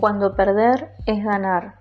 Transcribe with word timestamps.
Cuando 0.00 0.34
perder 0.34 0.94
es 1.04 1.22
ganar. 1.22 1.74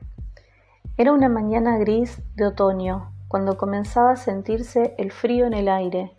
Era 0.97 1.13
una 1.13 1.29
mañana 1.29 1.77
gris 1.77 2.21
de 2.35 2.47
otoño, 2.47 3.13
cuando 3.29 3.55
comenzaba 3.55 4.11
a 4.11 4.15
sentirse 4.17 4.93
el 4.97 5.13
frío 5.13 5.45
en 5.45 5.53
el 5.53 5.69
aire, 5.69 6.11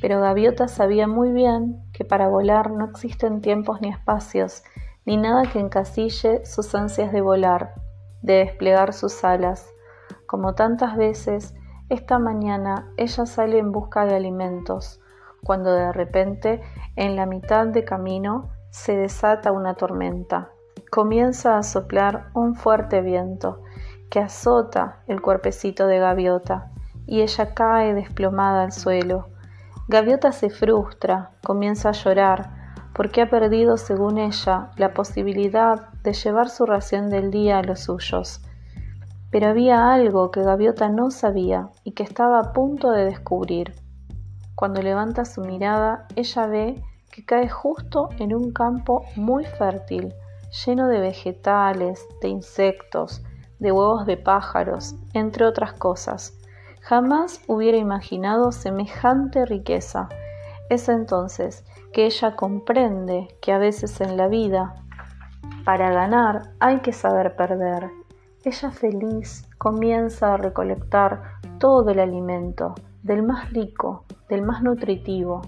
pero 0.00 0.22
Gaviota 0.22 0.68
sabía 0.68 1.06
muy 1.06 1.32
bien 1.32 1.84
que 1.92 2.06
para 2.06 2.28
volar 2.28 2.70
no 2.70 2.86
existen 2.86 3.42
tiempos 3.42 3.82
ni 3.82 3.90
espacios, 3.90 4.62
ni 5.04 5.18
nada 5.18 5.42
que 5.42 5.60
encasille 5.60 6.46
sus 6.46 6.74
ansias 6.74 7.12
de 7.12 7.20
volar, 7.20 7.74
de 8.22 8.36
desplegar 8.36 8.94
sus 8.94 9.22
alas. 9.22 9.68
Como 10.24 10.54
tantas 10.54 10.96
veces, 10.96 11.54
esta 11.90 12.18
mañana 12.18 12.90
ella 12.96 13.26
sale 13.26 13.58
en 13.58 13.70
busca 13.70 14.06
de 14.06 14.16
alimentos, 14.16 14.98
cuando 15.42 15.74
de 15.74 15.92
repente, 15.92 16.62
en 16.96 17.16
la 17.16 17.26
mitad 17.26 17.66
de 17.66 17.84
camino, 17.84 18.48
se 18.70 18.96
desata 18.96 19.52
una 19.52 19.74
tormenta 19.74 20.53
comienza 20.94 21.58
a 21.58 21.64
soplar 21.64 22.30
un 22.34 22.54
fuerte 22.54 23.00
viento 23.00 23.62
que 24.10 24.20
azota 24.20 25.00
el 25.08 25.20
cuerpecito 25.20 25.88
de 25.88 25.98
Gaviota 25.98 26.70
y 27.04 27.22
ella 27.22 27.52
cae 27.52 27.94
desplomada 27.94 28.62
al 28.62 28.70
suelo. 28.70 29.26
Gaviota 29.88 30.30
se 30.30 30.50
frustra, 30.50 31.32
comienza 31.42 31.88
a 31.88 31.92
llorar 31.92 32.76
porque 32.94 33.22
ha 33.22 33.28
perdido, 33.28 33.76
según 33.76 34.18
ella, 34.18 34.70
la 34.76 34.94
posibilidad 34.94 35.88
de 36.04 36.12
llevar 36.12 36.48
su 36.48 36.64
ración 36.64 37.10
del 37.10 37.32
día 37.32 37.58
a 37.58 37.64
los 37.64 37.80
suyos. 37.80 38.40
Pero 39.32 39.48
había 39.48 39.92
algo 39.92 40.30
que 40.30 40.44
Gaviota 40.44 40.90
no 40.90 41.10
sabía 41.10 41.70
y 41.82 41.90
que 41.90 42.04
estaba 42.04 42.38
a 42.38 42.52
punto 42.52 42.92
de 42.92 43.04
descubrir. 43.04 43.74
Cuando 44.54 44.80
levanta 44.80 45.24
su 45.24 45.40
mirada, 45.40 46.06
ella 46.14 46.46
ve 46.46 46.84
que 47.10 47.24
cae 47.24 47.48
justo 47.48 48.10
en 48.20 48.32
un 48.32 48.52
campo 48.52 49.02
muy 49.16 49.44
fértil, 49.44 50.14
lleno 50.64 50.86
de 50.86 51.00
vegetales, 51.00 52.06
de 52.20 52.28
insectos, 52.28 53.22
de 53.58 53.72
huevos 53.72 54.06
de 54.06 54.16
pájaros, 54.16 54.94
entre 55.12 55.46
otras 55.46 55.72
cosas. 55.72 56.38
Jamás 56.80 57.40
hubiera 57.48 57.76
imaginado 57.76 58.52
semejante 58.52 59.46
riqueza. 59.46 60.08
Es 60.70 60.88
entonces 60.88 61.64
que 61.92 62.06
ella 62.06 62.36
comprende 62.36 63.28
que 63.40 63.52
a 63.52 63.58
veces 63.58 64.00
en 64.00 64.16
la 64.16 64.28
vida, 64.28 64.74
para 65.64 65.90
ganar, 65.90 66.52
hay 66.60 66.80
que 66.80 66.92
saber 66.92 67.36
perder. 67.36 67.90
Ella 68.44 68.70
feliz 68.70 69.48
comienza 69.58 70.34
a 70.34 70.36
recolectar 70.36 71.22
todo 71.58 71.90
el 71.90 71.98
alimento, 71.98 72.74
del 73.02 73.22
más 73.22 73.50
rico, 73.52 74.04
del 74.28 74.42
más 74.42 74.62
nutritivo. 74.62 75.42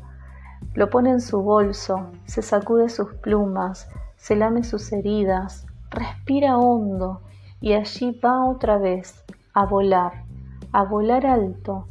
Lo 0.74 0.90
pone 0.90 1.10
en 1.10 1.20
su 1.20 1.42
bolso, 1.42 2.10
se 2.24 2.42
sacude 2.42 2.88
sus 2.88 3.12
plumas, 3.14 3.88
se 4.16 4.36
lame 4.36 4.64
sus 4.64 4.92
heridas, 4.92 5.66
respira 5.90 6.58
hondo 6.58 7.22
y 7.60 7.72
allí 7.72 8.18
va 8.24 8.44
otra 8.44 8.78
vez 8.78 9.24
a 9.54 9.64
volar, 9.64 10.24
a 10.72 10.84
volar 10.84 11.26
alto, 11.26 11.86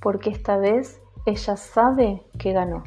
porque 0.00 0.30
esta 0.30 0.56
vez 0.56 1.00
ella 1.26 1.56
sabe 1.56 2.22
que 2.38 2.52
ganó. 2.52 2.84